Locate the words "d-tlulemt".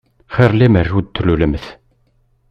1.03-1.65